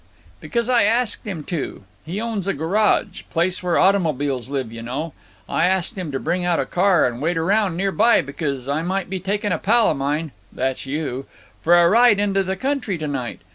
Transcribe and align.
"Because 0.39 0.67
I 0.67 0.81
asked 0.85 1.27
him 1.27 1.43
to. 1.43 1.83
He 2.03 2.19
owns 2.19 2.47
a 2.47 2.55
garage. 2.55 3.21
Place 3.29 3.61
where 3.61 3.77
automobiles 3.77 4.49
live, 4.49 4.71
you 4.71 4.81
know. 4.81 5.13
I 5.47 5.67
asked 5.67 5.95
him 5.95 6.11
to 6.11 6.19
bring 6.19 6.43
out 6.43 6.59
a 6.59 6.65
car 6.65 7.05
and 7.05 7.21
wait 7.21 7.37
around 7.37 7.77
near 7.77 7.91
by, 7.91 8.21
because 8.21 8.67
I 8.67 8.81
might 8.81 9.11
be 9.11 9.19
taking 9.19 9.51
a 9.51 9.59
pal 9.59 9.91
of 9.91 9.97
mine—that's 9.97 10.87
you—for 10.87 11.75
a 11.77 11.87
ride 11.87 12.19
into 12.19 12.41
the 12.41 12.55
country 12.57 12.97
to 12.97 13.07
night. 13.07 13.41